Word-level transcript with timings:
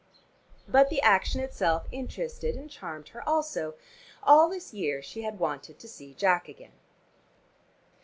But 0.67 0.89
the 0.89 0.99
action 1.03 1.41
itself 1.41 1.85
interested 1.91 2.55
and 2.55 2.67
charmed 2.71 3.09
her 3.09 3.21
also: 3.29 3.75
all 4.23 4.49
this 4.49 4.73
year 4.73 4.99
she 5.03 5.21
had 5.21 5.37
wanted 5.37 5.77
to 5.77 5.87
see 5.87 6.15
Jack 6.15 6.47
again. 6.49 6.73